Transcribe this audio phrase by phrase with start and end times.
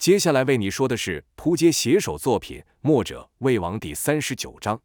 [0.00, 4.80] 接下来为你说的是扑街写手作品《墨者魏王》第三十九章。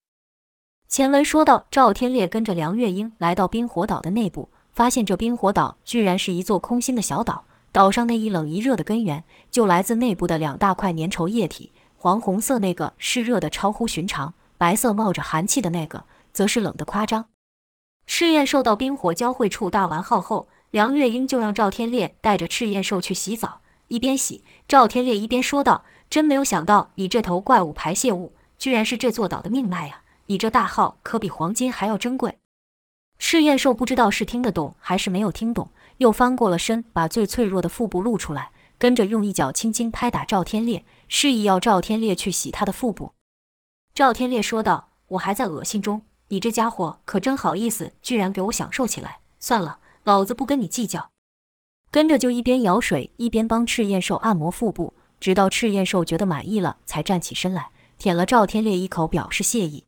[0.89, 11.71] 前文说到，赵天烈跟着梁月英来到冰火岛的内部，发现这冰火岛居然是一座空心的小岛，岛上那一冷一热的根源就来自内部的两大块粘稠液体。
[11.95, 17.29] 黄红色那个是热的超乎寻常，白色冒着寒气的那个则是冷的夸张。
[18.05, 23.61] 赤焰兽到冰火交汇处大完号后，梁月英就让赵天烈带着赤焰兽去洗澡。
[23.87, 30.01] 一边洗，赵天烈一边说道：“真没有想到，你这头怪物排泄物居然是这座岛的命脉呀！
[30.27, 32.39] 你这大号可比黄金还要珍贵。”
[33.19, 40.83] 赤焰兽不知道是听得懂还是没有听懂，又翻过了身，把最脆弱的腹部露出来，跟着用一脚轻轻拍打赵天烈。
[41.07, 43.13] 示意要赵天烈去洗他的腹部。
[43.93, 49.19] 赵天烈说道：“我还在恶心中，你这家伙可真好意思，居然给我享受起来。
[49.39, 51.11] 算了，老子不跟你计较。”
[51.95, 59.85] 跟着就一边舀水一边帮赤焰兽按摩腹部，直到赤焰兽觉得满意了，才站起身来舔了赵天烈一口，表示谢意。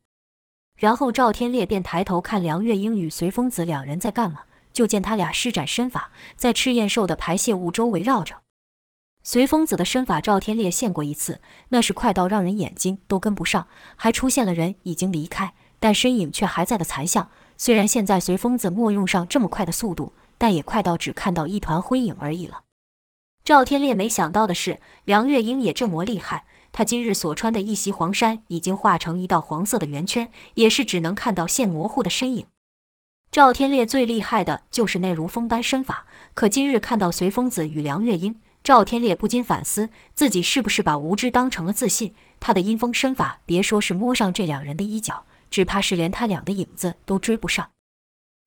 [0.77, 8.35] 然后赵天烈便抬头看梁月英与随风子两人在干嘛，就见他俩施展身法，在赤焰兽的排泄物周围绕着。
[9.21, 13.67] 随风子的身法，赵天烈现过一次，那是快到让人眼睛都跟不上，
[13.97, 17.29] 还出现了人已经离开，但身影却还在的残像。
[17.57, 22.61] 虽然现在随风子莫用上这么快的速度，但也快到只看到一团灰影而已了。
[23.43, 26.45] 赵天烈没想到的是，梁月英也这么厉害。
[26.73, 32.45] 他今日所穿的一袭黄衫已经化成一道黄色的圆圈，也是只能看到线模糊的身影。
[33.31, 38.39] 赵天烈最厉害的就是那如风般身法，可今日看到随风子与梁月英。
[38.63, 42.13] 赵天烈不禁反思自己是不是把无知当成了自信。
[42.39, 47.69] 他的阴风身法，别说是摸上这两人的衣角，只怕是连他俩的影子都追不上。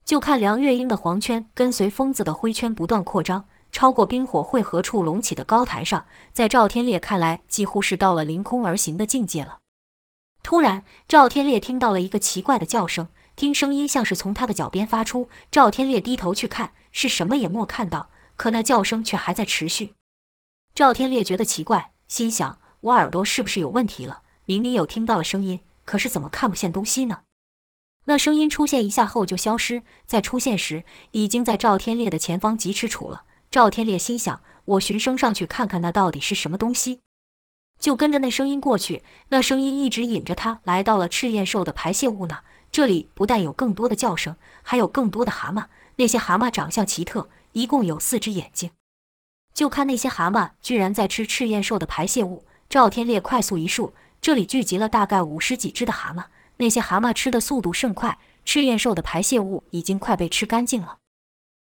[0.04, 9.58] 就看梁月英的黄圈跟随疯子的灰圈不断扩张，超过冰火汇合处隆起的高台上，在赵天烈看来，几乎是到了凌空而行的境界了。
[10.42, 15.28] 突然，赵天烈听到了一个奇怪的叫声，听声音像是从他的脚边发出。
[15.50, 19.94] 赵天烈低头去看，是什么也没看到，可那叫声却还在持续。
[20.74, 24.22] 赵天烈觉得奇怪，心想：我耳朵是不是有问题了？
[24.46, 27.20] 明明有听到了声音，可是怎么看不见东西呢？
[28.04, 33.22] 那声音出现一下后就消失，再出现时，已经在赵天烈的前方疾驰处了。
[33.50, 37.00] 赵天烈心想：我循声上去看看，那到底是什么东西？
[37.78, 42.42] 就跟着那声音过去，那声音一直引着他来到了赤焰兽的排泄物那。
[42.72, 45.64] 这里不但有更多的叫声，还有更多的蛤蟆。
[45.96, 48.70] 那些蛤蟆长相奇特，一共有四只眼睛。
[49.52, 52.44] 就看那些蛤蟆居然在吃赤焰兽的排泄物。
[52.68, 56.26] 赵天烈快速一数，这里聚集了大概五十几只的蛤蟆。
[56.60, 60.98] 那些蛤蟆吃的速度甚快，赤焰兽的排泄物已经快被吃干净了。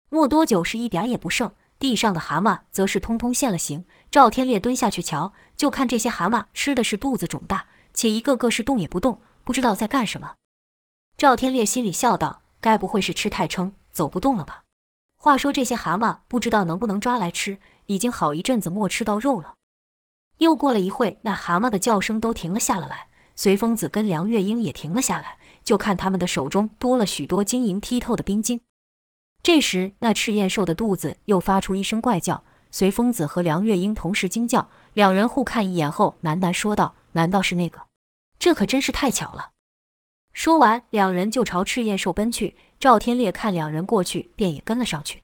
[0.10, 1.54] 没多久，是一点也不剩。
[1.80, 3.86] 地上的蛤蟆则是通通现了形。
[4.12, 10.36] 赵天烈蹲下去瞧，就看这些蛤蟆吃的是肚子肿大，且一个个是动也不动，不知道在干什么。
[11.18, 14.64] 赵天烈心里笑道：“该不会是吃太撑，走不动了吧？”
[15.16, 17.60] 话说这些蛤蟆不知道能不能抓来吃。
[17.86, 19.56] 已经好一阵子没吃到肉了。
[20.40, 23.08] 又过了一会，那蛤蟆的叫声都停了下来，
[23.42, 28.62] 随风子跟梁月英也停了下来，就看他们的手中多了许多晶莹剔透的冰晶。
[29.42, 37.82] 这时，那赤焰兽的肚子又发出一声怪叫，随风子和梁月英同时惊叫，两人互看一眼后，喃喃说道：“难道是那个？
[38.38, 39.50] 这可真是太巧了。”
[40.32, 42.56] 说完，两人就朝赤焰兽奔去。
[42.80, 45.24] 赵天烈看两人过去，便也跟了上去。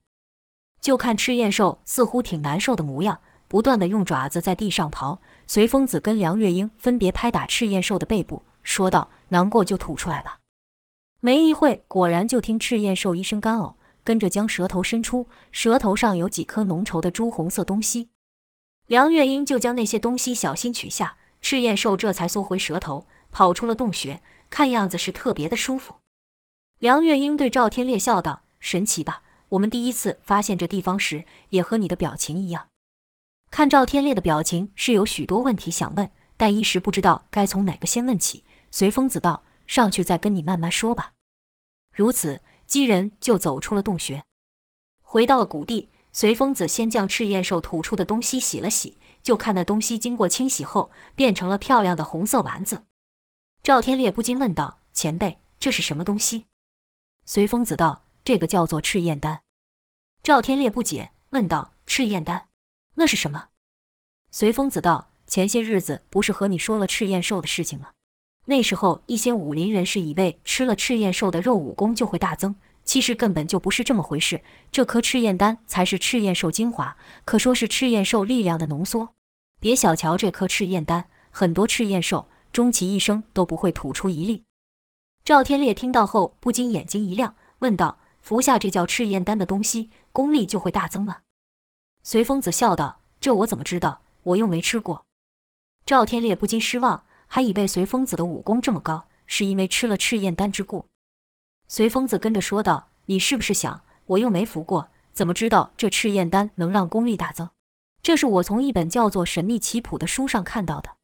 [0.82, 5.18] 就看赤焰兽似乎挺难受的模样，不断地用爪子在地上刨。
[5.46, 10.40] 随风子跟梁月英分别拍打赤焰兽的背部，说道：“难过就吐出来吧。”
[11.20, 18.10] 没一会，果然就听赤焰兽一声干呕，跟着将舌头伸出，舌头上有几颗浓稠的朱红色东西。
[18.86, 25.96] 梁月英就将那些东西小心取下，赤焰兽这才缩回舌头，跑出了洞穴，看样子是特别的舒服。
[26.80, 32.68] 梁月英对赵天烈笑道：“神奇吧？”我们第一次发现这地方时，也和你的表情一样。
[33.50, 38.44] 看赵天烈的表情，是有许多问题想问，但一时不知道该从哪个先问起。
[38.70, 41.14] 随风子道：“上去再跟你慢慢说吧。”
[41.94, 44.24] 如此，几人就走出了洞穴，
[45.02, 45.90] 回到了谷地。
[46.12, 52.86] 随风子先将赤焰兽吐出的东西洗了洗，就看那东西经过清洗后，变成了漂亮的红色丸子。
[53.62, 56.46] 赵天烈不禁问道：“前辈，这是什么东西？”
[57.26, 58.04] 随风子道。
[58.24, 59.40] 这个叫做赤焰丹，
[60.22, 62.50] 赵天烈不解问道：“赤焰丹，
[62.98, 63.48] 那是什么？”
[64.30, 67.90] 随风子道：“前些日子不是和你说了赤焰兽的事情吗？
[68.46, 72.56] 那时候一些武林人士以为吃了赤焰兽的肉武功就会大增，
[72.86, 74.42] 其实根本就不是这么回事。
[74.72, 76.96] 这颗赤焰丹才是赤焰兽精华，
[77.26, 79.10] 可说是赤焰兽力量的浓缩。
[79.60, 84.44] 别小瞧这颗赤焰丹，很多赤焰兽终其一生都不会吐出一粒。
[85.26, 91.18] 赵天烈听到后不禁眼睛一亮，问道：“服下这叫赤焰丹的东西，功力就会大增吗？”
[92.10, 94.02] 随风子笑道：“这我怎么知道？
[94.24, 95.04] 我又没吃过。”
[95.86, 100.86] 赵天烈不禁失望，还以为随风子的武功这么高，是因为吃了赤焰丹之故。
[101.68, 107.50] 随风子跟着说道：“你是不是想，我又没服过，怎么知道这赤焰丹能让功力大增？
[108.02, 110.96] 这是我从一本叫做《神秘奇谱》的书上看到的。”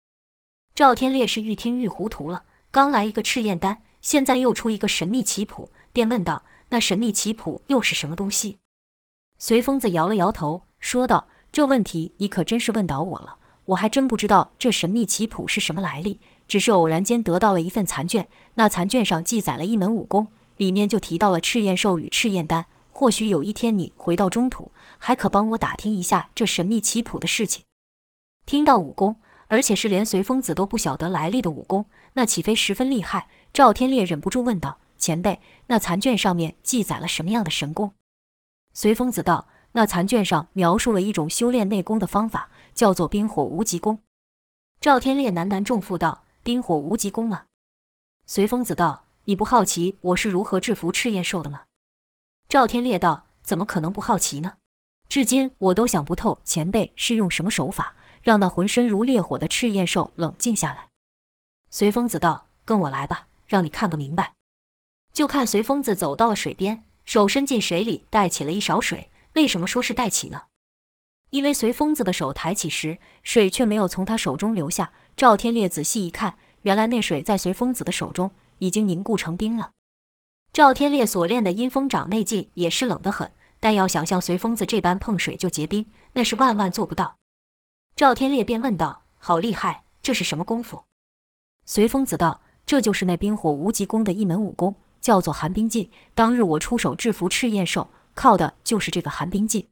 [0.74, 8.60] 赵天烈是愈听愈糊涂了，刚来一个赤焰丹，现在又出一个神秘奇谱，便问道：“那神秘奇谱又是什么东西？”
[9.38, 13.38] 随风子摇了摇头，说道：“这问题你可真是问倒我了。”
[13.68, 20.28] 我还真不知道这神秘棋谱是什么来历，只是偶然间得到了一份残卷，那残卷上记载了一门武功，
[20.58, 22.66] 里面就提到了赤焰兽与赤焰丹。
[22.92, 27.64] 或许有一天你回到中土，还可帮我打听一下这神秘棋谱的事情。
[28.46, 29.16] 听到武功，
[29.48, 31.86] 而且是连随风子都不晓得来历的武功，
[32.16, 33.28] 那岂非十分厉害？
[33.54, 37.94] 赵天烈忍不住问道：“前辈，那残卷上面记载了什么样的神功？”
[38.76, 44.00] 随风子道：“那残卷上描述了一种修炼内功的方法。”叫做冰火无极功。
[44.82, 47.46] 赵天烈喃喃重负道：“冰火无极功啊！”
[48.26, 51.66] 随风子道：“你不好奇我是如何制服赤焰兽的吗？”
[52.50, 54.54] 赵天烈道：“怎么可能不好奇呢？
[55.08, 60.90] 至今我都想不透，前辈是用什么手法让那浑身如烈火的赤焰兽冷静下来？”
[61.70, 64.34] 随风子道：“跟我来吧，让你看个明白。”
[65.14, 69.12] 就看随风子走到了水边，手伸进水里，带起了一勺水。
[69.34, 70.44] 为什么说是带起呢？
[71.32, 74.92] 因为随风子的手抬起时，水却没有从他手中流下。
[75.18, 79.72] 赵天烈仔细一看，原来那水在随风子的手中已经凝固成冰了。
[80.52, 87.16] 赵天烈所练的阴风掌内劲也是冷得很，但要想像随风子这般碰水就结冰，那是万万做不到。
[87.96, 90.84] 赵天烈便问道：“好厉害，这是什么功夫？”
[91.66, 95.90] 随风子道：“这就是那冰火无极功的一门武功，叫做寒冰劲。
[96.14, 99.68] 当日我出手制服赤焰兽，靠的就是这个寒冰劲。”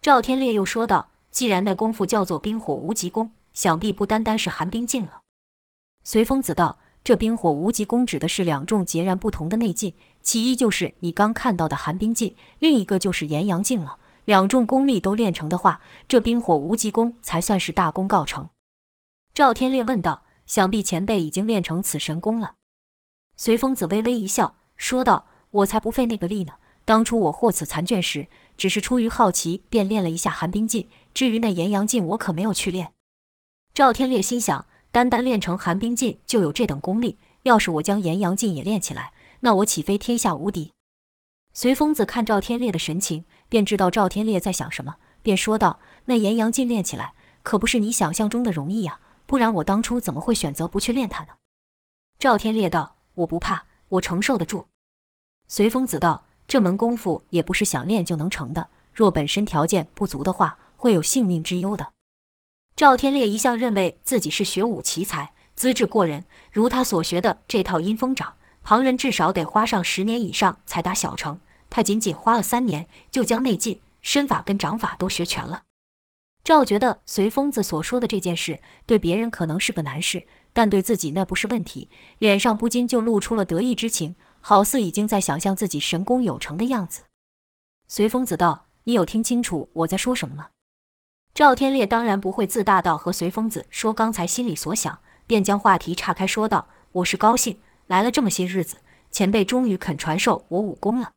[0.00, 5.22] 赵天烈又说道：“既然那功夫叫做冰火无极功，想必不单单是寒冰劲了。”
[6.04, 13.98] 随风子道：“这冰火无极功指的是两种截然不同的内劲，其一就是你刚看到的寒冰劲，另一个就是炎阳劲了。
[14.24, 18.48] 两种功力都练成的话，这冰火无极功才算是大功告成。”
[19.34, 22.54] 赵天烈问道：“想必前辈已经练成此神功了？”
[23.36, 26.54] 随风子微微一笑，说道：“我才不费那个力呢。
[26.88, 30.88] 当初我获此残卷时。”只是出于好奇，便练了一下寒冰劲。
[31.14, 32.92] 至于那炎阳劲，我可没有去练。
[33.72, 40.72] 赵天烈心想，单单练成寒冰劲就有这等功力，要是我将炎阳劲也练起来，那我岂非天下无敌？
[41.52, 47.14] 随风子看赵天烈的神情，便知道赵天烈在想什么，便说道：“那炎阳劲练起来，
[47.44, 48.98] 可不是你想象中的容易呀。
[49.26, 51.34] 不然我当初怎么会选择不去练它呢？”
[52.18, 54.66] 赵天烈道：“我不怕，我承受得住。”
[55.46, 56.24] 随风子道。
[56.48, 61.92] 这门功夫也不是想练就能成的，若本身条件不足的话，会有性命之忧的。
[62.74, 75.64] 赵天烈一向认为自己是学武奇才，资质过人，如他所学的这套阴风掌，旁人至少得花上十年以上才达小成，他仅仅花了三年，就将内劲、身法跟掌法都学全了。
[76.42, 84.16] 赵觉得随风子所说的这件事，对别人可能是个难事，但对自己那不是问题，脸上不禁就露出了得意之情。
[84.48, 87.02] 好似已经在想象自己神功有成的样子。
[87.86, 90.48] 随风子道：“你有听清楚我在说什么吗？”
[91.36, 98.78] 赵天烈当然不会自大到和随风子说刚才心里所想，便将话题岔开，说道：“我是高兴来了这么些日子，
[99.10, 101.12] 前辈终于肯传授我武功了。”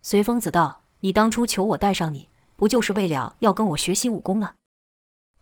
[0.00, 4.54] 随风子道：“你当初求我带上你，不就是为了要跟我学习武功吗？”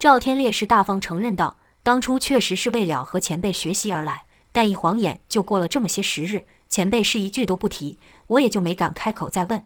[0.01, 9.65] 赵天烈是大方承认道：“当初确实是为了和前辈学习而来，但一晃眼就过了这么些时日。”前辈是一句都不提，我也就没敢开口再问。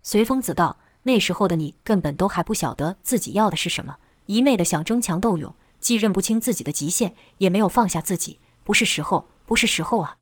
[0.00, 3.96] 随风子道：“那时候的你根本都还不晓得自己要的是什么，
[4.26, 10.18] 一昧的想争强斗勇，既认不清自己的极限，也没有放下自己，不是时候，不是时候啊！”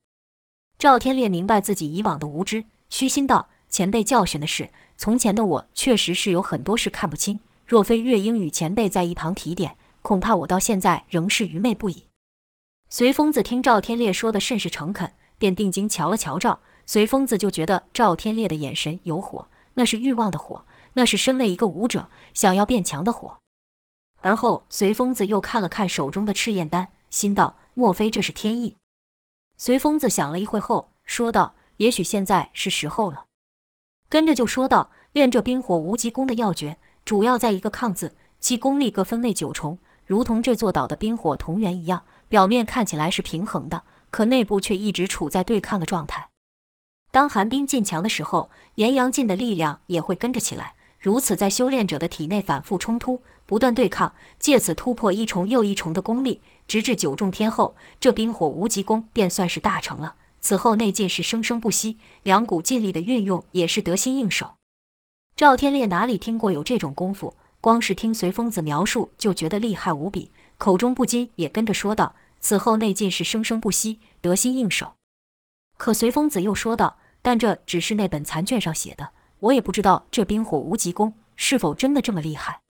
[0.80, 12.06] 赵天烈明白自己以往的无知，虚心道：“前辈教训的是，从前的我确实是有很多事看不清，若非月英与前辈在一旁提点，恐怕我到现在仍是愚昧不已。”
[12.88, 15.12] 随风子听赵天烈说的甚是诚恳。
[15.38, 20.64] 便定睛瞧了瞧赵随风子，就觉得赵天烈的眼神有火，那是欲望的火，
[20.94, 23.38] 那是身为一个武者想要变强的火。
[24.20, 28.76] 而后随风子又看了看手中的赤焰丹，心道：莫非这是天意？
[29.56, 33.26] 随风子想了一会后，说道：也许现在是时候了。
[34.08, 39.78] 跟着就说道：练这冰火无极功的要诀，主要在一个抗字，其功力各分为九重。
[40.06, 46.28] 如同这座岛的冰火同源一样，表面看起来是平衡的，可内部却一直处在对抗的状态。
[47.10, 50.74] 当寒冰进强的时候，炎阳劲的力量也会跟着起来。
[50.98, 60.16] 如此，在修炼者的体内反复冲突，不断对抗，借此突破一重又一重的功力，直至九重天后，这冰火无极功便算是大成了。
[60.40, 64.54] 此后内劲是生生不息，两股劲力的运用也是得心应手。
[65.36, 74.94] 赵天烈哪里听过有这种功夫，光是听随风子描述就觉得厉害无比，口中不禁也跟着说道：“此后内劲是生生不息，得心应手。”
[75.76, 82.62] 可随风子又说道：“但这只是那本残卷上写的。”我也不知道这冰火无极功是否真的这么厉害。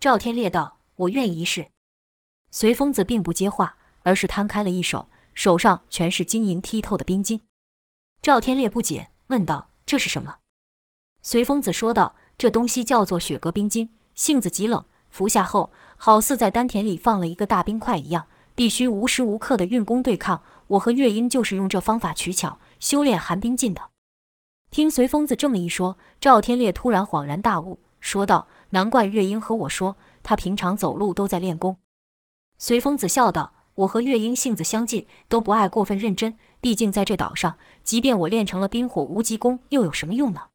[0.00, 1.68] 赵天烈道：“我愿意一试。”
[2.50, 7.40] 随风子并不接话，而是摊开了一手，手上全是晶莹剔透的冰晶。
[8.20, 10.38] 赵天烈不解，问道：“这是什么？”
[11.22, 20.42] 随风子说道：“这东西叫做雪阁冰晶，性子极冷，服下后好似在丹田里放了一个大冰块一样，必须无时无刻的运功对抗。
[20.68, 23.90] 我和月英就是用这方法取巧修炼寒冰劲的。”
[24.70, 31.76] 听随风子这么一说，赵天烈突然恍然大悟，说道：“难怪月英和我说，他平常走路都在练功。”
[32.58, 36.36] 随风子笑道：“我和月英性子相近，都不爱过分认真。
[36.60, 40.48] 毕竟在这岛上，即便我练成了冰火无极功，又有什么用呢？”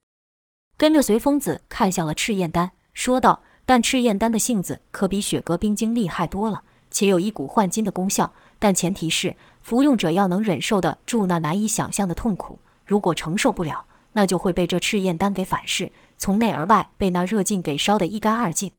[0.75, 8.33] 跟着随风子看向了赤焰丹，说道：“但赤焰丹的性子可比雪阁冰晶厉害多了，且有一股换金的功效。
[8.57, 18.71] 但前提是服用者要能忍受得住那难以想象的痛苦，如果承受不了。”那就会被这赤焰丹给反噬，从内而外被那热劲给烧得一干二净。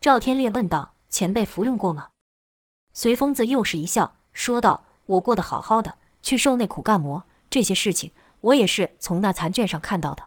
[0.00, 2.08] 赵天烈问道：“前辈服用过吗？”
[2.94, 10.24] 随风子又是一笑，说道：“我过得好好的，去受那苦干磨，这些事情我也是从那残卷上看到的。”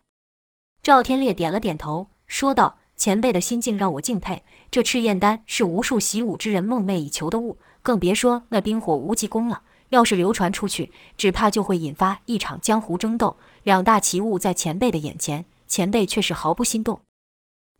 [0.84, 4.44] 赵天烈点了点头，说道：“前辈的心境让我敬佩。
[4.70, 13.38] 这赤焰丹是无数习武之人梦寐以求的物，更别说那冰火无极功了。”要是流传出去，只怕就会引发一场江湖争斗。
[13.64, 17.02] 两大奇物在前辈的眼前，前辈却是毫不心动。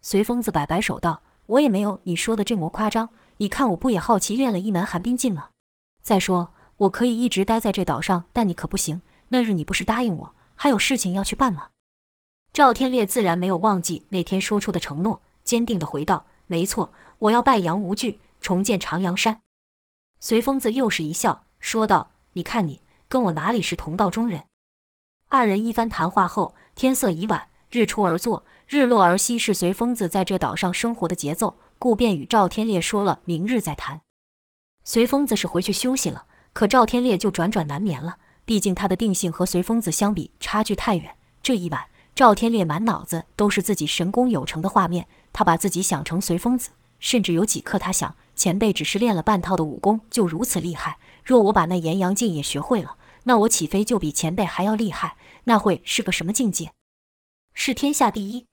[0.02, 3.10] 随风子摆摆手道：“我也没有你说的这么夸张。
[3.38, 5.50] 你看我不也好奇练了一门寒冰劲吗？
[6.02, 9.04] 再说我可以一直待在这岛上，但你可不行。
[9.28, 11.68] 那日你不是答应我，还有事情要去办吗？”
[12.52, 19.42] 赵天烈自然没有忘记那天说出的承诺，坚定地回道：“没错，我要拜杨无惧，重见长阳山。”
[20.20, 21.46] 随风子又是一笑。
[21.60, 24.46] 说道：“你看你跟我哪里是同道中人？”
[25.30, 34.02] 二人一番谈话后，天色已晚，日出而作，日落而息，是随风子在这岛上生活的节奏，故便与赵天烈说了明日再谈。
[34.84, 41.16] 随风子是回去休息了，可赵天烈就辗转难眠了，毕竟他的定性和随风子相比差距太远。
[41.44, 41.86] 这一晚，
[42.20, 50.98] 赵天烈满脑子都是自己神功有成的画面，他把自己想成随风子，甚至有几刻他想，前辈只是练了半套的武功就如此厉害。
[51.24, 55.16] 若我把那炎阳镜也学会了，那我岂非就比前辈还要厉害？
[55.46, 56.74] 那会是个什么境界？
[57.54, 58.46] 是天下第一。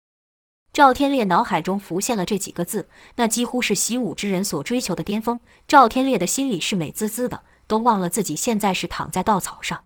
[0.72, 5.40] 赵天烈脑海中浮现了这几个字，那几乎是习武之人所追求的巅峰。
[5.66, 9.85] 赵天烈的心里是美滋滋的，都忘了自己现在是躺在稻草上。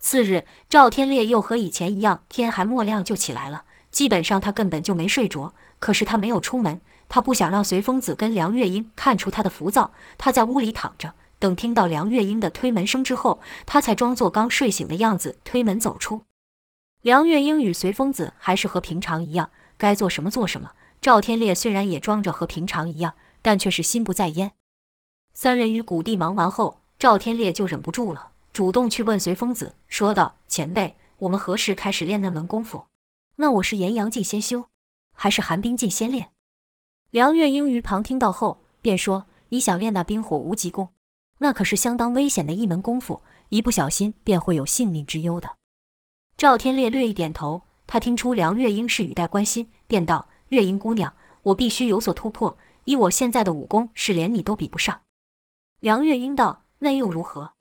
[0.00, 3.64] 次日，赵天烈又和以前一样，天还没亮就起来了。
[3.90, 9.92] 基本上他根本就没睡着，可是他没有出门，他不想让随风子跟梁月英看出他的浮躁。
[10.16, 11.12] 他在屋里躺着。
[11.38, 16.22] 等听到梁月英的推门声之后，他才装作刚睡醒的样子推门走出。
[17.02, 20.72] 梁月英与随风子还是和平常一样，该做什么做什么。
[21.00, 24.52] 赵天烈虽然也装着和平常一样，但却是心不在焉。
[25.32, 32.86] 三人与谷地忙完后，赵天烈就忍不住了，主动去问随风子，说道：“前辈，我们何时开始练那门功夫？
[33.36, 34.66] 那我是炎阳境先修，
[35.14, 36.30] 还是寒冰境先练？”
[37.10, 40.88] 梁月英于旁听到后，便说：“你想练那冰火无极功？”
[41.38, 45.56] 那可是相当危险的一门功夫，一不小心便会有性命之忧的。
[46.36, 51.14] 赵天烈略一点头，他听出梁月英是语带关心，便道：“月英姑娘，
[51.44, 55.02] 我必须有所突破，以我现在的武功，是连你都比不上。”
[55.80, 57.52] 梁月英道：“那又如何？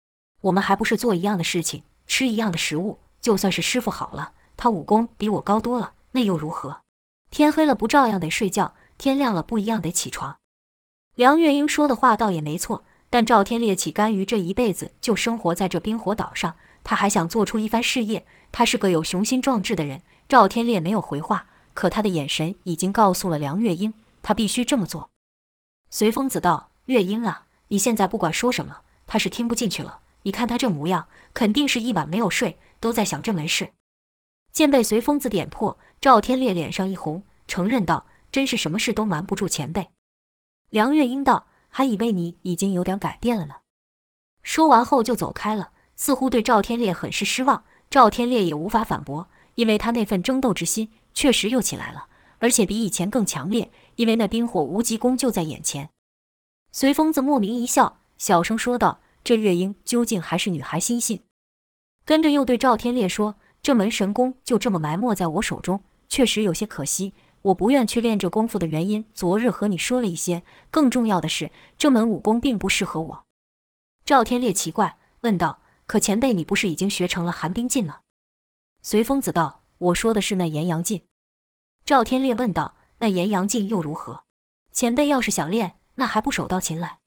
[0.41, 2.99] 我们还不是做一样的事情，吃一样的食物。
[3.21, 6.81] 就算是师傅好了，他武功比我高多了，那又如何？
[7.29, 10.37] 天黑了不照样得睡觉，天亮了不一样得起床。”
[11.15, 12.83] 梁月英说的话倒也没错。
[13.11, 16.55] 但赵天烈岂甘于这一辈子就生活在这冰火岛上？
[16.83, 18.23] 他还想做出一番事业。
[18.51, 20.03] 他是个有雄心壮志的人。
[20.27, 25.09] 赵天烈没有回话，可他的眼神已经告诉了梁月英，他必须这么做。
[25.89, 30.01] 随风子道：“月英啊，你现在不管说什么，他是听不进去了。
[30.29, 33.71] 你看他这模样，肯定是一晚没有睡，都在想这门事。”
[34.53, 39.89] 见被随风子点破，赵天烈脸上一红，承认道：“真是什么事都瞒不住前辈。”
[40.69, 41.47] 梁月英道。
[41.71, 43.57] 还以为你已经有点改变了呢。”
[44.41, 47.63] 说完后就走开了，似乎对赵天烈很是失望。
[47.91, 52.07] 赵天烈也无法反驳，因为他那份争斗之心确实又起来了，
[52.39, 55.89] 而且比以前更强烈，因为那冰火无极功就在眼前。
[56.71, 61.21] 随风子莫名一笑，小声说道：“这月英究竟还是女孩心性？”
[62.05, 67.13] 跟着又对赵天烈说：“这门神功就这么埋没在我手中，确实有些可惜。
[67.41, 70.43] 我不愿去练这功夫的原因，昨日和你说了一些。
[70.69, 73.25] 更重要的是，这门武功并不适合我。”
[74.03, 78.01] 赵天烈奇怪问道：“可前辈，你不是已经学成了寒冰劲了？”
[78.81, 81.03] 随风子道：“我说的是那炎阳劲。”
[81.85, 84.23] 赵天烈问道：“那炎阳劲又如何？
[84.71, 86.98] 前辈要是想练？”那还不手到擒来？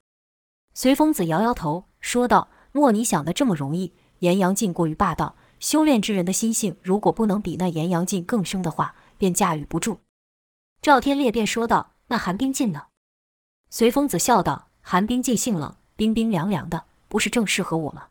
[0.73, 3.93] 随风子摇摇头说道：“莫你想的这么容易。
[4.19, 9.99] 炎阳劲过于霸道，修炼之人的心性如果不能比那炎阳劲更凶的话，便驾驭不住。”
[10.81, 12.87] 赵天烈便说道：“那寒冰劲呢？”
[13.69, 18.07] 随风子笑道：“寒冰劲性冷，冰冰凉凉的，不是正适合我吗？”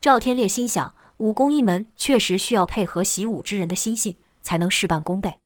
[0.00, 5.38] 赵天烈心想：武功一门确实需要配合习武之人的心性，才能事半功倍。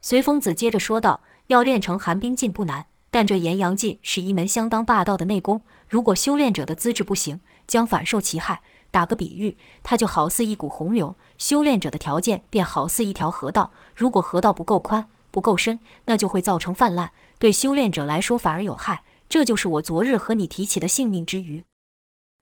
[0.00, 8.62] 随风子接着说道：“要练成寒冰劲不难。”但这炎阳劲是一门相当霸道的内功，如果修炼者的资质不行，将反受其害。
[8.90, 13.70] 打个比喻，它就好似一股洪流，修炼者的条件便好似一条河道。
[13.94, 19.04] 如果河道不够宽、不够深，那就会造成泛滥，对修炼者来说反而有害。
[19.28, 21.64] 这就是我昨日和你提起的性命之虞。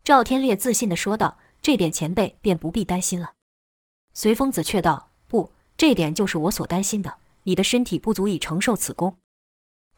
[0.04, 3.32] 赵天烈自信地说道：“这点前辈便不必担心了。”
[4.14, 7.16] 随风子却道：“不，这点就是我所担心的。
[7.42, 9.16] 你的身体不足以承受此功。”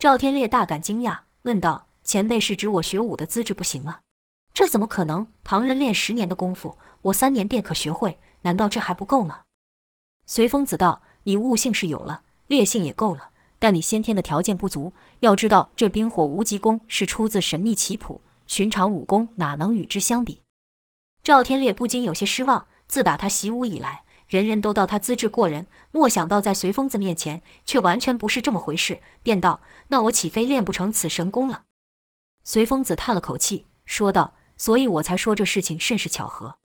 [0.03, 4.01] 赵天烈大感惊讶，问道：“前辈是指我学武的资质不行吗？
[4.53, 5.29] 这怎么可能？
[5.45, 9.43] 旁人练十年的功夫，我三年便可学会，难道这还不够吗？”
[10.27, 13.31] 随风子道：“你悟性是有了，烈性也够了，
[13.61, 14.93] 但你先天的条件不足。
[15.21, 20.43] 要知道，这冰火无极功是出自神秘奇谱，寻常武功哪能与之相比？”
[21.23, 22.67] 赵天烈不禁有些失望。
[22.88, 29.03] 自打他习武以来，人人都道他资质过人，莫想到在随风子面前，却完全不是这么回事。
[29.23, 31.64] 便道：“那我岂非练不成此神功了？”
[32.42, 36.57] 随风子叹了口气，说道：“所以我才说这事情甚是巧合。”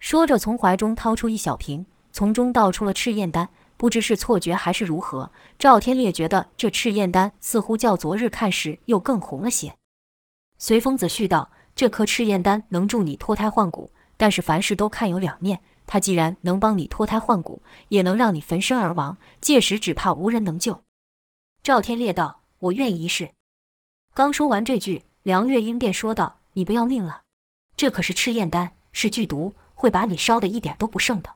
[0.00, 3.50] 说着，从怀中掏出一小瓶，从中倒出了赤焰丹。
[3.76, 9.74] 不知是错觉还是如何，赵天烈觉得这赤焰丹似乎较昨日看时又更红了些。
[10.56, 20.82] 随风子续道：“这颗赤焰丹能助你脱胎换骨，但是凡事都看有两面。”他既然能帮你脱胎换骨，也能让你焚身而亡，届时只怕无人能救。
[21.62, 23.30] 赵天烈道：“我愿意一试。”
[24.14, 27.22] 刚说完这句，梁月英便说道：“你不要命了？
[27.76, 31.34] 这可是赤焰丹，是剧毒，会把你烧得一点都不剩的。”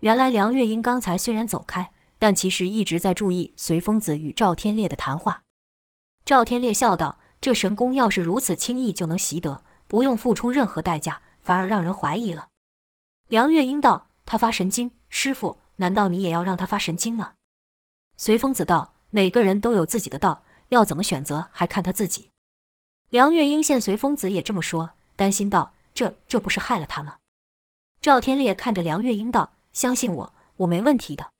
[0.00, 5.42] 原来梁月英刚才虽然走开，但其实一直在注意随风子与赵天烈的谈话。
[6.24, 12.48] 赵天烈笑道：“这神功要是如此轻易就能习得，不用付出任何代价，反而让人怀疑了。”
[13.28, 17.34] 梁月英道：“他发神经，师傅，难道你也要让他发神经吗？”
[18.16, 22.30] 随风子道：“每个人都有自己的道，要怎么选择还看他自己。”
[23.10, 27.18] 梁月英见随风子也这么说，担心道：“这这不是害了他吗？”
[28.00, 31.30] 赵天烈看着梁月英道：“相信我，我没问题的。”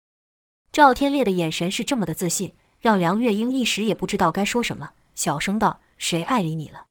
[0.70, 6.84] 赵天烈的眼神是这么的自信，让梁月英一时也不知道该说什么，小声道：“谁爱理你了？”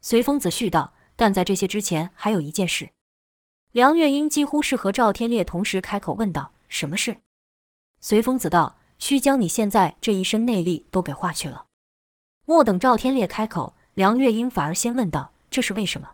[0.00, 2.90] 随风子续道：“但在这些之前，还有一件事。”
[3.72, 7.16] 梁月英几乎是和赵天烈同时开口问道：“什么事？”
[8.02, 11.64] 随风子道：“需将你现在这一身内力都给化去了。”
[12.44, 16.10] 莫等赵天烈开口，梁月英反而先问道：“这是为什么？”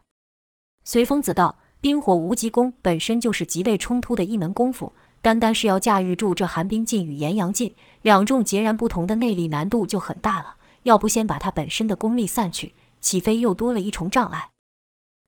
[0.85, 10.55] 随风子道：“冰火无极功本身就是极为冲突的一门功夫，单单是要驾驭住这寒冰劲与炎阳劲两种截然不同的内力，难度就很大了。
[10.85, 14.51] 要不先把他本身的功力散去，岂非又多了一重障碍？”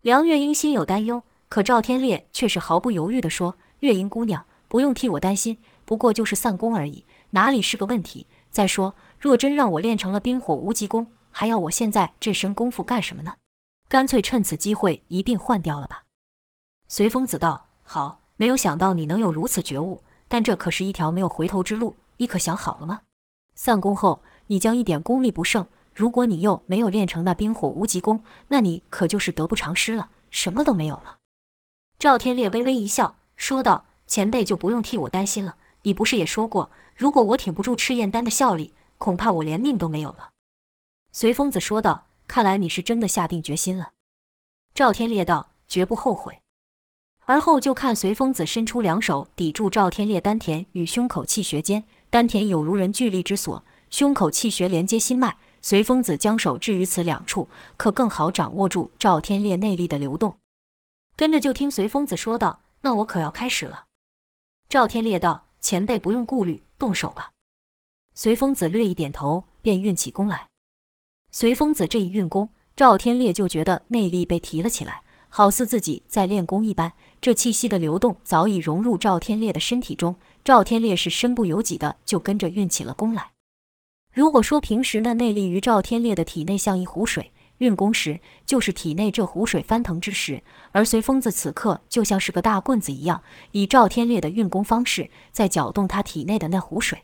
[0.03, 1.25] 梁月英心有担忧。
[1.51, 8.29] 可赵天烈却是毫不犹豫地说：“月英姑娘，不用替我担心，不过就是散功而已，哪里是个问题？
[8.53, 13.35] 再说，若真让我练成了冰火无极功，还要我现在这身功夫干什么呢？
[13.89, 16.05] 干脆趁此机会一并换掉了吧。”
[16.87, 23.01] 随风子道：“好，没有想到你能有如此觉悟，但这可是一条没有回头之路，你可想好了吗？
[23.57, 31.17] 散功后，你将一点功力不剩，如果你又没有练成那冰火无极功，那你可就是得不偿失了，什么都没有了。”
[32.01, 35.57] 赵天烈微微一笑，说道：“前辈就不用替我担心了。
[35.83, 40.31] 你不是也说过，如果我挺不住赤焰丹的效力，恐怕我连命都没有了。”
[41.13, 43.91] 随风子说道：“看来你是真的下定决心了。”
[44.73, 46.41] 赵天烈道：“绝不后悔。”
[47.27, 60.40] 而后就看随风子伸出两手抵住赵天烈丹田与胸口气穴间，丹田有如人聚力之所，胸口气穴连接心脉，随风子将手置于此两处，可更好掌握住赵天烈内力的流动。
[61.21, 63.85] 跟着就听随风子说道：“那我可要开始了。”
[64.71, 67.33] 赵天烈道：“前辈不用顾虑，动手吧。”
[68.17, 70.49] 随风子略一点头，便运起功来。
[71.31, 76.95] 随风子这一运功，赵天烈就觉得内力被提了起来，好似自己在练功一般。
[77.21, 83.33] 这气息的流动早已融入赵天烈的身体中，赵天烈是身不由己的就跟着运起了功来。
[84.15, 90.43] 如果说平时那内力于赵天烈的体内像一湖水，运功时就是体内这湖水翻腾之时，
[90.73, 97.03] 而随风子此刻就像是个大棍子一样，以赵天烈的运功方式在搅动他体内的那湖水。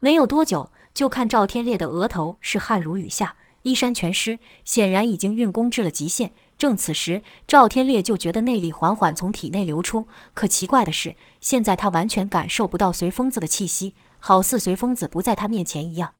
[0.00, 6.32] 没有多久，就看赵天烈的额头是汗如雨下，衣衫全湿，显然已经运功至了极限。
[6.56, 10.08] 正此时，赵天烈就觉得内力缓缓从体内流出。
[10.32, 16.14] 可奇怪的是，现在他完全感受不到随风子的气息，好似随风子不在他面前一样。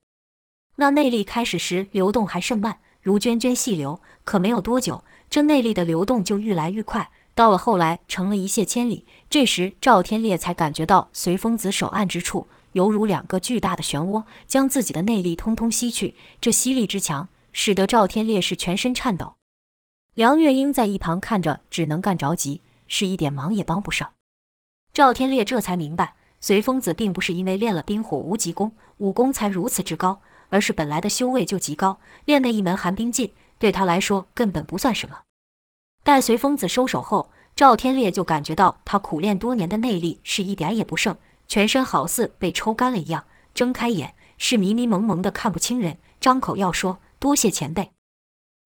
[0.77, 4.01] 那内力开始时流动还甚慢，如涓涓细流。
[4.25, 9.07] 可没有多久，这内力的流动就愈来愈快，到了后来成了一泻千里。
[9.31, 16.17] 这时，赵天烈才感觉到随风子手按之处，犹如两个巨大的漩涡，将自己的内力通通吸去。
[16.41, 19.35] 这吸力之强，使得赵天烈是全身颤抖。
[20.15, 24.11] 梁月英在一旁看着，只能干着急，是一点忙也帮不上。
[24.93, 35.21] 赵天烈这才明白，随风子并不是因为练了冰火无极功，武功才如此之高，而是本来的修为就极高，练那一门寒冰劲对他来说根本不算什么。
[36.03, 41.17] 待随风子收手后，赵天烈就感觉到他苦练多年的内力是一点也不剩，
[41.49, 47.91] 全身好似被抽干了一样，睁开眼是迷迷蒙蒙的看不清人，张口要说多谢前辈，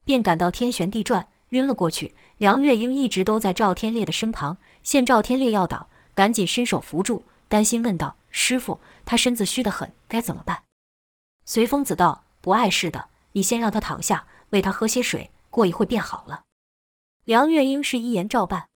[0.05, 1.29] 便感到天旋地转。
[1.51, 10.63] 晕了过去，梁月英一直都在赵天烈的身旁，见赵天烈要倒，赶紧伸手扶住，担心问道：“师傅，他身子虚得很，该怎么办？”
[11.53, 16.45] 随风子道：“不碍事的，你先让他躺下，喂他喝些水，过一会便好了。”
[17.27, 18.69] 梁月英是一言照办，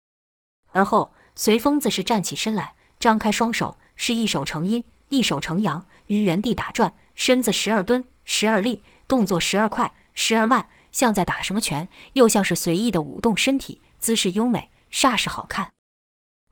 [0.70, 10.70] 而后随风子是站起身来，张开双手，是一手成阴，一手成阳，于原地打转，身子时而蹲，时而立，动作时而快，时而慢。
[10.90, 15.72] 像在打什么拳，又像是随意的舞动身体，姿势优美，煞是好看。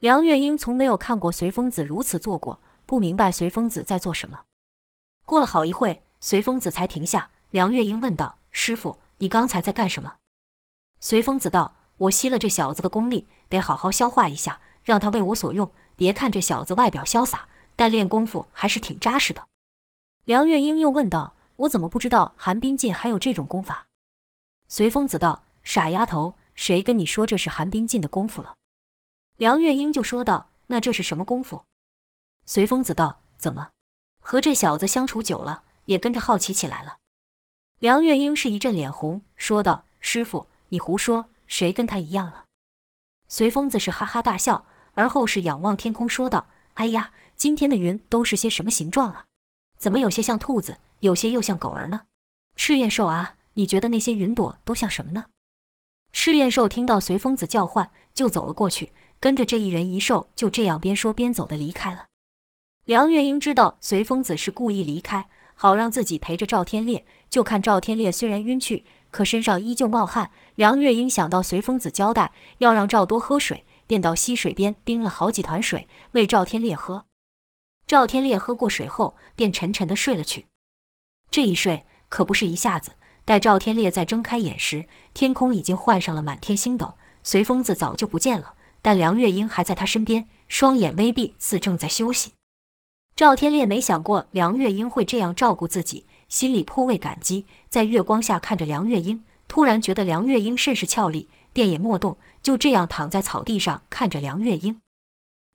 [0.01, 4.41] 梁月英从没有看过随风子如此做过，不明白随风子在做什么。
[5.25, 7.31] 过了好一会，随风子才停下。
[7.51, 10.17] 梁月英问道：“师傅，你刚才在干什么？”
[11.01, 15.73] 随风子道：“我吸了这小子的功力，得好好消化一下，让他为我所用。
[15.97, 19.49] 别看这小子外表潇洒，但练功夫还是挺扎实的。”
[20.25, 23.89] 梁月英又问道：“我怎么不知道寒冰劲还有这种功法？”
[24.69, 28.55] 随风子道：“傻丫头，谁跟你说这是寒冰劲的功夫了？”
[29.37, 31.65] 梁月英就说道：“那这是什么功夫？”
[32.47, 33.71] 随风子道：“怎么，
[34.21, 36.99] 和这小子相处久了，也跟着好奇起来了？”
[37.79, 42.45] 梁月英是一阵脸红，说道：“师傅，你胡说，谁跟他一样了？”
[43.29, 49.25] 随风子是哈哈大笑，而后是仰望天空说道：“哎呀，今天的云都是些什么形状啊？
[49.79, 52.03] 怎么有些像兔子，有些又像狗儿呢？
[52.57, 55.27] 赤焰兽啊！”你觉得那些云朵都像什么呢？
[56.13, 62.07] 赤焰兽听到随风子叫唤，就走了过去，跟着这一人一兽就这样边说边走的离开了。
[62.85, 65.29] 梁月英知道随风子是故意离开，
[65.63, 67.05] 好让自己陪着赵天烈。
[67.29, 70.31] 就看赵天烈虽然晕去，可身上依旧冒汗。
[70.55, 77.05] 梁月英想到随风子交代要让赵多喝水，便到溪水边冰了好几团水喂赵天烈喝。
[77.87, 80.47] 赵天烈喝过水后，便沉沉的睡了去。
[81.31, 82.93] 这一睡可不是一下子。
[83.27, 92.33] 待赵天烈再睁开眼时，天空已经换上了满天星斗，随风子早就不见了，但梁月英还在他身边，双眼微闭，似正在休息。
[93.21, 104.81] 赵天烈没想过梁月英会这样照顾自己，心里颇为感激，在月光下看着梁月英，突然觉得梁月英甚是俏丽，便也莫动，就这样躺在草地上看着梁月英。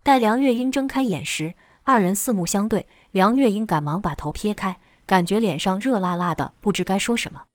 [0.03, 7.45] 待梁月英睁开眼时，二人四目相对，梁月英赶忙把头撇开，感觉脸上热辣辣的，不知该说什么。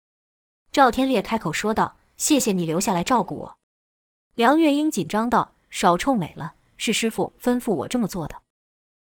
[0.72, 3.56] 赵天烈开口说道：“谢谢你留下来照顾我。”
[4.34, 8.34] 梁月英紧张道：“少臭美了，是师傅吩咐我这么做的。”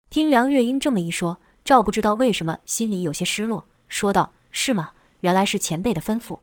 [0.08, 4.92] 听梁月英这么一说，赵不知道为什么心里有些失落，说道：“是吗？
[5.20, 6.40] 原来是前辈的吩咐。”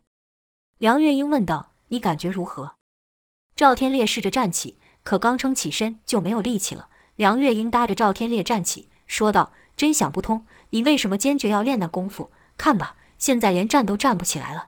[0.78, 2.76] 梁月英问道：“你感觉如何？”
[3.56, 6.90] 赵天烈试着站起，可刚撑起身就没有力气了。
[7.16, 12.32] 梁月英搭着赵天烈站起，说道：“真想不通，你为什么坚决要练那功夫？
[12.58, 14.68] 看吧，现在连站都站不起来了。”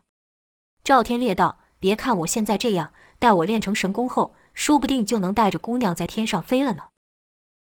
[0.84, 6.84] 赵天烈道：“别看我现在这样，待我练成神功后，说不定就能带着姑娘在天上飞了呢。”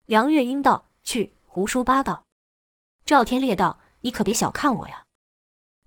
[0.08, 2.24] 梁月英道：“去，胡说八道。”
[3.06, 5.06] 赵天烈道：“你可别小看我呀。”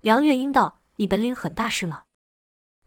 [0.01, 2.03] 梁月英道：“你本领很大是吗？”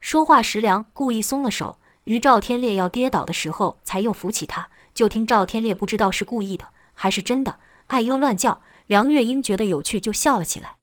[0.01, 4.71] 说话时，梁故意松了手，于赵天烈要跌倒的时候，才又扶起他。
[4.95, 8.63] 就听赵天烈不知道是故意的还是真的，哎呦乱叫。
[8.87, 10.77] 梁月英觉得有趣，就笑了起来。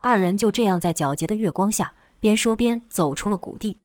[0.00, 3.78] 二人就这样在皎洁的月光下，边说边走出了谷地。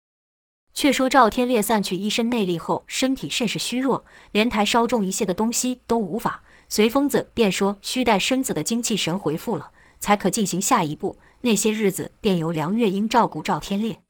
[0.73, 6.43] 却说赵天烈散去一身内力后，身体甚是虚弱，连抬稍重一些的东西都无法。
[6.67, 11.17] 随疯子便说：“须待身子的精气神恢复了，才可进行下一步。
[11.41, 14.01] 那些日子便由梁月英照顾赵天烈。”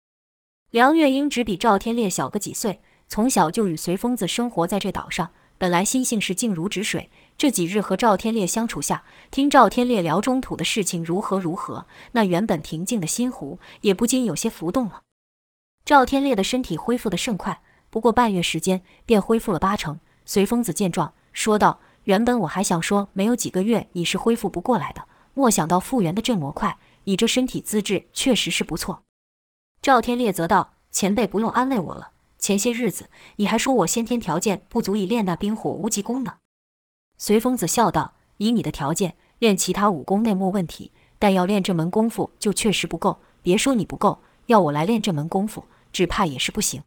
[0.72, 7.10] 梁月英只比赵天烈小个几岁，从小就与随疯子生活在这岛上，本来心性是静如止水。
[7.38, 15.02] 这几日和赵天烈相处下，听赵天烈聊中土的事情如何如何，那原本平静的心湖也不禁有些浮动了。
[15.84, 20.00] 赵天烈的身体恢复得甚快，不过半月时间便恢复了八成。
[20.26, 26.78] 随疯子见状，说道：“原本我还想说，没有几个月你是恢复不过来的，莫想到复原的这么快。
[27.04, 29.04] 你这身体资质确实是不错。”
[29.82, 36.38] 赵天烈则道：“前辈不用安慰我了，前些日子你还说我先天条件不足以练那冰火无极功呢。”
[37.18, 43.20] 随风子笑道：“以你的条件，练其他武功内没问题，但要练这门功夫就确实不够。
[43.42, 46.84] 别说你不够，要我来练这门功夫。”只怕也是不行。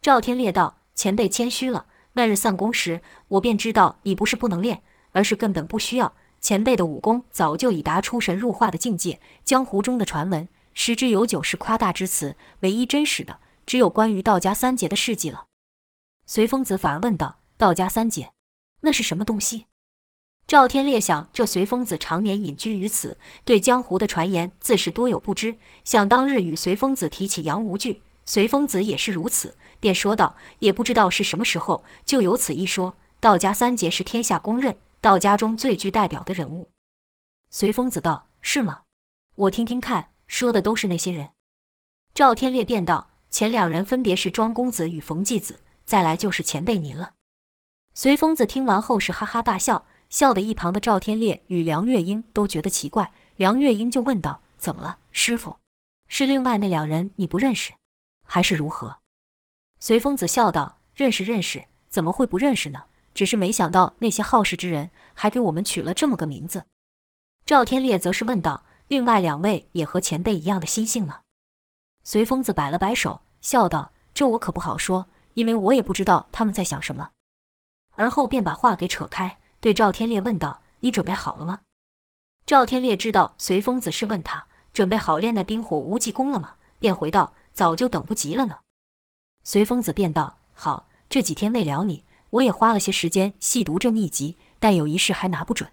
[0.00, 1.86] 赵天烈道：“前辈谦虚了。
[2.14, 6.14] 那日散功时，我便知道你不是不能练，而是根本不需要。
[6.40, 9.20] 前辈的武功早就已达出神入化的境界。
[9.44, 15.46] 江湖中的传闻，十之有九是夸大之词，唯一真实的，只有关于道家三杰的事迹了。”
[16.26, 18.32] 随风子反而问道：“道家三杰，
[18.80, 19.66] 那是什么东西？”
[20.46, 25.56] 赵天烈想，这随风子常年隐居于此，对江湖的传言自是多有不知。
[25.84, 28.02] 想当日与随风子提起杨无惧。
[28.30, 32.94] 随风子也是如此，便说道：“也不知道是什么时候，就有此一说。
[33.18, 36.70] 道家三杰是天下公认，道家中最具代表的人物。”
[37.50, 38.82] 随风子道：“是吗？
[39.34, 41.30] 我听听看，说的都是那些人。”
[42.14, 47.14] 赵天烈便道：“前两人分别是庄公子与冯继子，再来就是前辈您了。”
[47.94, 53.10] 随风子听完后是哈哈大笑，笑得一旁的赵天烈与梁月英都觉得奇怪。
[53.34, 55.56] 梁月英就问道：“怎么了，师傅？
[56.06, 57.72] 是另外那两人你不认识？”
[58.32, 58.98] 还是如何？
[59.80, 62.84] 随风子笑道：“认识认识，怎么会不认识呢？
[63.12, 66.64] 只是没想到那些好事之人还给我们取了这么个名字。”
[67.44, 71.22] 赵天烈则是问道：“另外两位也和前辈一样的心性吗？”
[72.04, 77.10] 随风子摆了摆手，笑道：“这我可不好说，因为我也不知道他们在想什么。”
[77.98, 81.62] 而后便把话给扯开，对赵天烈问道：“你准备好了吗？”
[82.46, 87.34] 赵天烈知道随风子是问他准备好练那冰火无极功了吗，便回道。
[87.60, 88.60] 早就等不及了呢。
[89.44, 95.70] 随风子便道：“好，这几天未了你，我也花了些时间细读这秘籍，但有一事还拿不准。”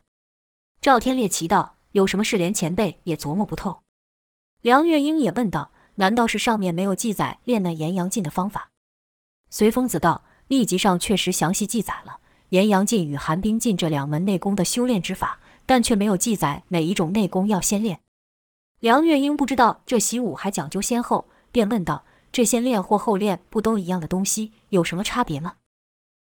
[0.82, 3.84] 赵天烈奇道：“有什么事连前辈也琢磨不透？”
[4.62, 8.72] 梁月英也问道：“难道是上面没有记载练那炎阳劲的方法？”
[9.50, 12.20] 随风子道：“秘籍上确实详细记载了
[12.50, 18.02] 炎阳劲与寒冰劲这两门内功的修炼之法，但却没有记载哪一种内功要先练。”
[18.82, 21.30] 梁月英不知道这习武还讲究先后。
[21.52, 25.56] 便问道：“这先练或后练，不都一样的东西，有什么差别吗？”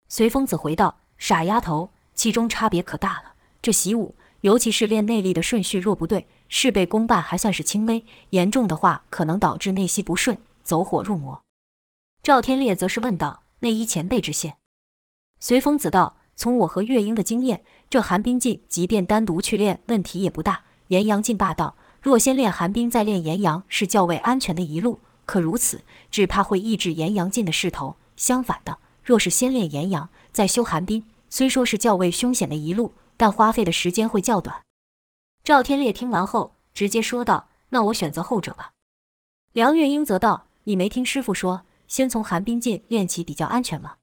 [0.08, 3.34] 随风子回道：“傻丫头，其中差别可大了。
[3.60, 11.42] 这习武，尤其是练内力的顺序，若不对，事倍功半还算是轻微；严重的话，可能导致内息不顺，走火入魔。”
[12.22, 14.56] 赵天烈则是问道：“那依前辈之见？”
[15.40, 20.64] 随风子道：“从我和月英的经验，这寒冰劲，即便单独去练，问题也不大。
[20.88, 27.96] 炎阳劲霸道，若先练寒冰，再练炎阳，是较为安全的一路。”可如此，只怕会抑制炎阳劲的势头。
[28.16, 34.62] 相反的，若是先练炎阳，再修寒冰，虽说是较为凶险的一路，但花费的时间会较短。
[35.44, 38.70] 赵天烈听完后，直接说道：“那我选择后者吧。”
[39.52, 43.96] 梁月英则道：“你没听师傅说，先从寒冰劲练起比较安全吗？”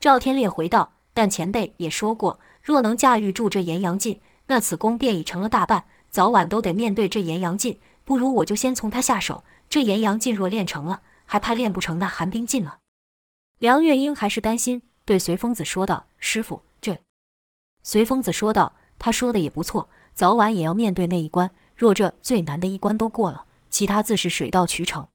[0.00, 7.78] 赵天烈回道：“但前辈也说过，若能驾驭住这炎阳劲，那此功便已成了大半，早晚都得面对这炎阳劲。
[8.04, 12.78] 不如我就先从他下手。”这炎阳劲若练成了，还怕练不成那寒冰劲了？
[13.58, 16.98] 梁月英还是担心，对随风子说道：“师傅，这……”
[17.82, 21.50] 随风子说道：“他说的也不错，早晚也要面对那一关。
[21.74, 25.08] 若这最难的一关都过了，其他自是水到渠成。”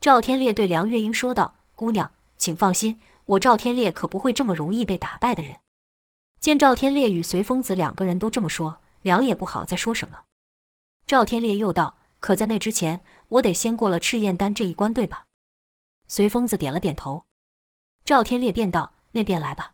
[0.00, 5.56] 赵天烈对梁月英说道：“姑娘，请放心，我赵天烈可不会这么容易被打败的人。”
[6.40, 10.20] 见赵天烈与随风子两个人都这么说，梁也不好再说什么。
[11.06, 11.96] 赵天烈又道。
[12.20, 13.02] 可在那之前，
[13.34, 15.24] 我得先过了赤焰丹这一关，对吧？
[16.06, 17.24] 随疯子点了点头。
[18.04, 19.72] 赵天烈便道：“那便来吧。”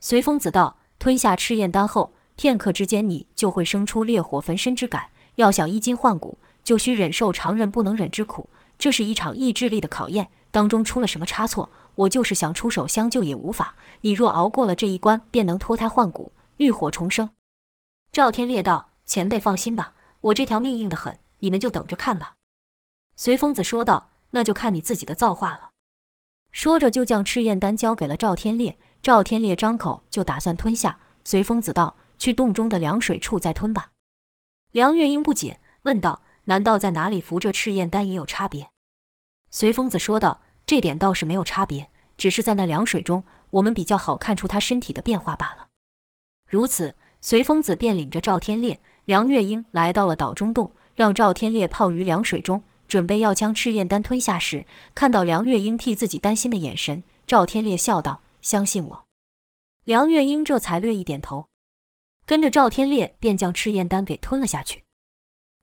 [0.00, 5.10] 随疯子道：“吞下赤焰丹后，片刻之间，你就会生出烈火焚身之感。
[5.34, 8.48] 要想衣锦换骨，就需忍受常人不能忍之苦。
[8.78, 13.74] 这是一场意志力的考验，当中出了什么差错，我就是想出手相救也无法。
[14.00, 17.28] 你若熬过了这一关，便能脱胎换骨，浴火重生。”
[18.10, 22.36] 赵天烈道：“前辈放心吧，我这条命硬得很，你们就等着看吧。”
[23.20, 25.72] 随风子说道：“那就看你自己的造化了。”
[26.52, 28.78] 说着，就将赤焰丹交给了赵天烈。
[29.02, 33.90] 赵天烈张口就打算吞下，随风子道：“去洞中的凉水处再吞吧。”
[34.72, 38.70] 梁月英不解问道：“难道在哪里服这赤焰丹也有差别？”
[39.52, 45.66] 随风子说道：“这点倒是没有差别，只是在那凉水中，我们比较好看出他身体的变化罢了。”
[46.48, 58.20] 如此，随风子便领着赵天烈、梁月英来到了岛中洞，让赵天烈泡于凉水中，准备要将赤焰丹吞下时，看到梁月英替自己担心的眼神，赵天烈笑道。
[58.42, 59.04] 相信我，
[59.84, 61.46] 梁月英这才略一点头，
[62.24, 64.82] 跟着赵天烈便将赤焰丹给吞了下去。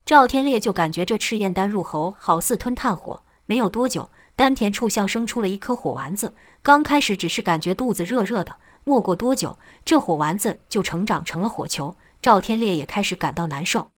[0.06, 6.32] 赵天烈就感觉这赤焰丹入喉，好似吞炭火，没有多久，丹田处像生出了一颗火丸子。
[6.62, 11.96] 刚开始只是感觉肚子热热的，没过多久，这火丸子就成长成了火球。
[12.22, 13.90] 赵天烈也开始感到难受。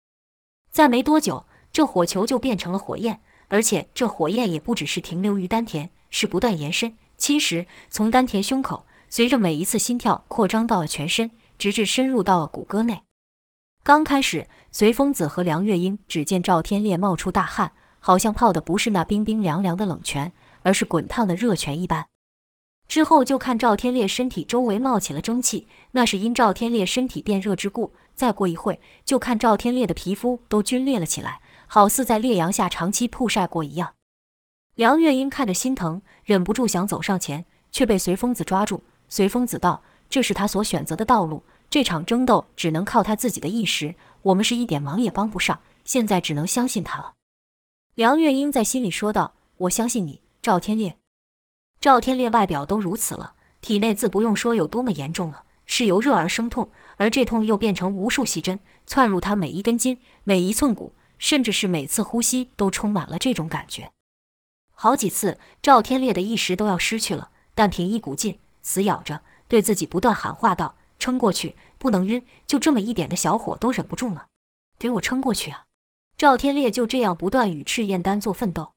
[0.71, 6.97] 再没多久，这火球就变成了火焰，而且这火焰也不只是停留于丹田，是不断延伸。
[7.17, 13.03] 侵蚀从丹田胸口，随着每一次心跳扩张到了全身，直至深入到了骨骼内。
[13.83, 22.07] 刚开始，随风子和梁月英只见赵天烈冒出大汗，好像泡的不是那冰冰凉凉的冷泉，而是滚烫的热泉一般。
[22.89, 27.95] 之后就看赵天烈身体周围冒起了蒸汽，那是因赵天烈身体变热之故。
[28.15, 31.41] 再过一会，就看赵天烈的皮肤都皲裂了起来，
[31.73, 33.95] 好似在烈阳下长期曝晒过一样。
[34.75, 38.83] 梁月英看着心疼，忍不住想走上前，却被随风子抓住。
[39.09, 39.81] 随风子道
[40.11, 47.13] ：“这是他所选择的道路，这场争斗只能靠他自己的意识，我们是一点忙也帮不上，现在只能相信他了。”
[47.95, 50.97] 梁月英在心里说道：“我相信你，赵天烈。”
[51.81, 63.93] 赵天烈外表都如此了，体内自不用说有多么严重了，是由热而生痛，而这痛又变成无数细针，窜入他每一根筋、每一寸骨，甚至是每次呼吸都充满了这种感觉。
[64.73, 74.27] 好几次，赵天烈的意识都要失去了，但凭一股劲，死咬着，对自己不断喊话道：“撑过去，不能晕，就这么一点的小火都忍不住了，
[74.79, 75.67] 给我撑过去啊！”
[76.17, 78.73] 赵天烈就这样不断与赤焰丹做奋斗。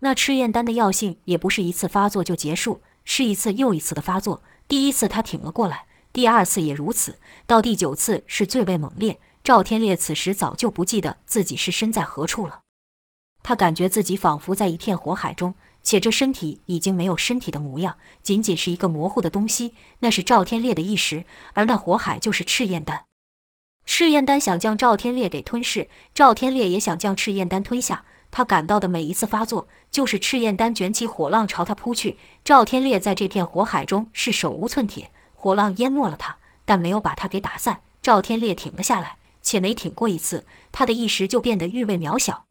[0.00, 4.42] 那赤焰丹的药性也不是一次发作就结束，是一次又一次的发作。
[4.66, 9.20] 第一次他挺了过来，第二次也如此，到第九次是最为猛烈。
[9.48, 12.60] 赵天烈此时早就不记得自己是身在何处了。
[13.42, 19.72] 他感觉自己仿佛在一片火海中，且这身体已经没有身体的模样，仅仅是一个模糊的东西。
[20.00, 23.06] 那是赵天烈的意识，而那火海就是赤焰丹。
[23.86, 28.04] 赤焰丹想将赵天烈给吞噬，赵天烈也想将赤焰丹吞下。
[28.30, 32.18] 他感到的每一次发作，就是赤焰丹卷起火浪朝他扑去。
[32.44, 37.80] 赵天烈在这片火海中是手无寸铁，火浪淹没了他，但没有把他给打散。
[38.02, 42.44] 赵天烈挺了下来，且每挺过一次，他的意识就变得愈为渺小。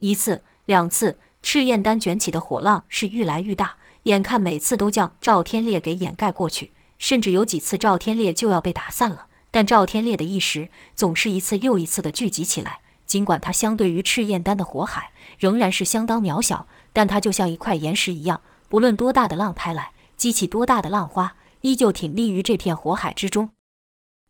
[0.00, 9.26] 一次、两次，赤焰丹卷起的火浪是愈来愈大，眼看每次都将赵天烈给掩盖过去，甚至有几次赵天烈就要被打散了。
[9.50, 23.50] 但赵天烈的意识总是一次又一次的聚集起来，尽管他相对于赤焰丹的火海仍然是相当渺小，但他就像一块岩石一样，不论多大的浪拍来，激起多大的浪花，依旧挺立于这片火海之中。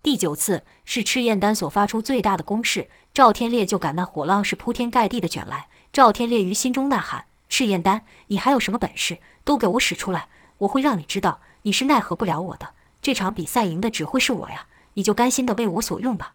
[0.02, 5.68] 第九次是赤焰丹所发出最大的攻势，赵天烈就感那火浪是铺天盖地的卷来。
[5.92, 9.18] 赵天烈于心中呐喊：“赤焰丹，你还有什么本事？
[9.44, 10.26] 都给我使出来！
[10.58, 12.70] 我会让你知道你是奈何不了我的。
[13.00, 14.66] 这场比赛赢的只会是我呀！
[14.94, 16.32] 你就甘心的为我所用吧。”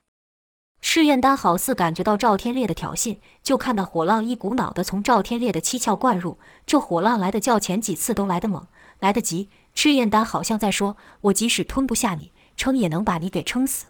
[0.80, 6.39] 赤焰丹好似感觉到赵天烈的挑衅，就看到火浪一股脑的从赵天烈的七窍灌入。
[6.65, 8.65] 这火浪来的较前几次都来得猛，
[8.99, 9.49] 来得急。
[9.75, 13.86] 赤焰丹好像在说：“我即使吞不下你。”撑也能把你给撑死。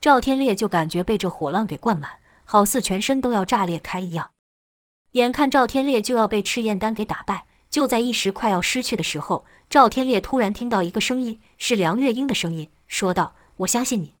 [0.00, 4.30] 赵天烈就感觉被这火浪给灌满，好似全身都要炸裂开一样。
[5.12, 14.14] 眼看赵天烈就要被赤焰丹给打败，就在一时快要失去的时候，赵天烈突然听到一个声音，是梁月英的声音，说道：“我相信你。”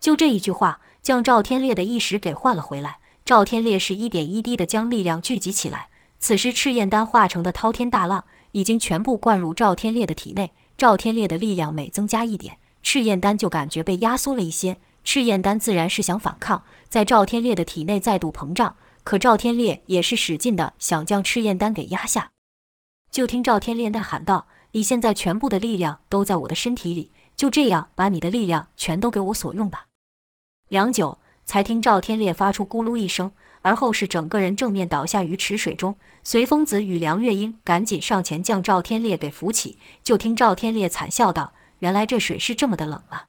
[0.00, 2.98] 就这一句话，将赵天烈的意识给换了回来。
[3.24, 10.52] 赵天烈是一点一滴的将力量聚集起来，此时赤焰丹化成的滔天大浪已经全部灌入赵天烈的体内。
[10.78, 18.76] 赵天烈的力量每增加一点，赤焰丹就感觉被压缩了一些，赤焰丹自然是想反抗，在赵天烈的体内再度膨胀。
[19.02, 22.30] 可赵天烈也是使劲的想将赤焰丹给压下。
[23.10, 29.86] 就听赵天烈呐喊道：“你现在全部的力量都在我的身体里，就这样把你的力量全都给我所用吧。”
[30.70, 33.32] 良久，才听赵天烈发出咕噜一声，
[33.62, 35.96] 而后是整个人正面倒下于池水中。
[36.22, 43.26] 随风子与梁月英赶紧上前将赵天烈给扶起，就听赵天烈惨笑道：“原来这水是这么的冷啊！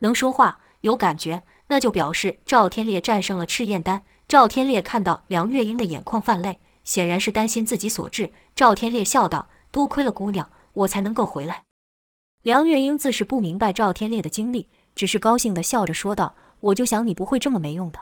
[0.00, 8.30] 能说话，有感觉，那就表示赵天烈战胜了赤焰丹。”赵天烈看到梁月英的眼眶泛泪，显然是担心自己所致。
[8.54, 11.64] 赵天烈笑道：“多亏了姑娘，我才能够回来。”
[12.44, 18.00] 梁月英自是不明白赵天烈的经历，只是高兴地笑着说道：“我就想你不会这么没用的。”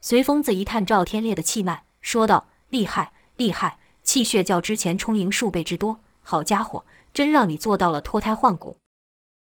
[0.00, 6.00] 随风子一探赵天烈的气脉，说道：“厉害，厉害，气血较之前充盈数倍之多。
[6.22, 8.78] 好家伙，真让你做到了脱胎换骨。”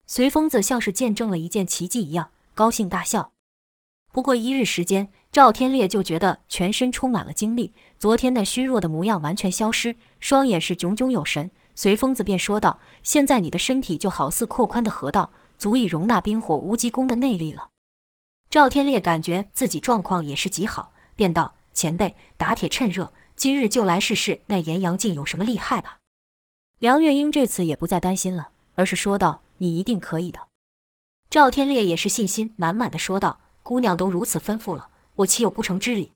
[0.06, 3.32] 随风子像是见证了一件奇迹一样，高兴大笑。
[4.12, 11.50] 不过一日时间，赵天烈就觉得全身充满了精力，昨天那虚弱的模样完全消失，双眼是炯炯有神。
[11.76, 17.68] 随风子便说道：“现在你的身体就好似扩宽的河道，足以容纳冰火无极功的内力了。”
[18.50, 25.98] 赵天烈感觉自己状况也是极好，便道：“前辈，打铁趁热，今日就来试试那炎阳镜有什么厉害吧。”
[26.80, 30.40] 梁月英这次也不再担心了，而是说道：“你一定可以的。”
[31.28, 36.12] 赵天烈也是信心满满的说道：“姑娘都如此吩咐了，我岂有不成之理？”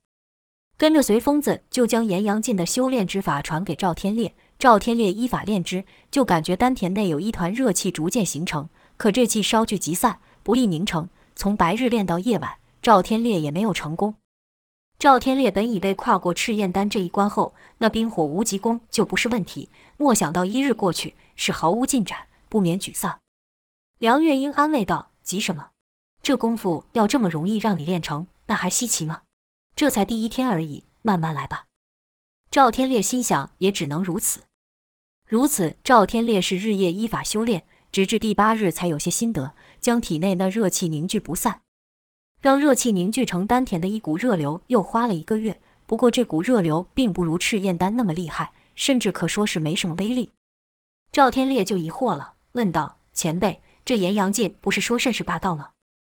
[0.78, 11.10] 跟着随风子就将炎阳劲的修炼之法传给赵天烈，赵天烈依法练之，就感觉丹田内有一团热气逐渐形成，可这气稍聚即散，不易凝成。
[11.36, 14.14] 从白日练到夜晚，赵天烈也没有成功。
[14.98, 23.18] 赵天烈本以为跨过赤焰丹这一关后，那冰火无极功就不是问题，莫想到一日过去，是毫无进展，不免沮丧。
[23.98, 25.70] 梁月英安慰道：“急什么？
[26.22, 29.22] 这功夫要这么容易让你练成，那还稀奇吗？
[29.76, 31.66] 这才第一天而已，慢慢来吧。”
[32.50, 34.42] 赵天烈心想，也只能如此。
[35.28, 37.64] 如此，赵天烈是日夜依法修炼。
[37.92, 41.60] 直至第八日才有些心得，将体内那热气凝聚不散，
[42.44, 45.62] 让热气凝聚成丹田的一股热流，又花了一个月。
[45.86, 50.30] 不过这股热流并不如赤焰丹那么厉害，甚至可说是没什么威力。
[51.10, 55.70] 赵天烈就疑惑了，问道：“前辈，这炎阳劲不是说甚是霸道吗？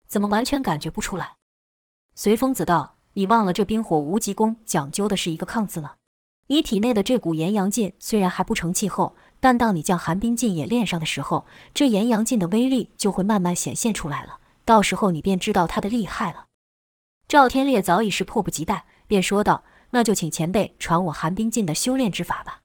[0.09, 1.35] 怎么完全感觉不出来？”
[2.13, 5.95] 随风子道：“你忘了这冰火无极功讲究的是一个抗字了。
[6.47, 14.39] 你体内的这股炎阳劲虽然还不成气候。”但当你将寒冰劲也练上的时候，这炎阳劲的威力就会慢慢显现出来了。
[14.67, 16.47] 到时候你便知道他的厉害了。
[17.25, 22.63] 赵天烈早已是迫不及待，便说道：“那就请前辈传我寒冰劲的修炼之法吧。”